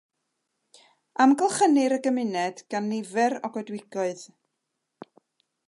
Amgylchir 1.25 1.95
y 1.97 1.99
gymuned 2.07 2.63
gan 2.75 2.89
nifer 2.93 3.37
o 3.49 3.53
goedwigoedd. 3.59 4.25